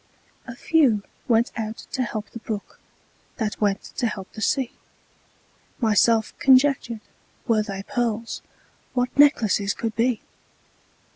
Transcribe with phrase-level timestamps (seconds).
[0.47, 2.79] A few went out to help the brook,
[3.37, 4.71] That went to help the sea.
[5.79, 7.01] Myself conjectured,
[7.47, 8.41] Were they pearls,
[8.95, 10.21] What necklaces could be!